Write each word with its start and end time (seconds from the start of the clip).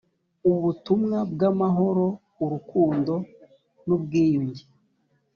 ubutumwa 0.51 1.17
bw'amahoro, 1.33 2.05
urukundo 2.43 3.13
n’ 3.85 3.89
ubwiyunge 3.95 4.63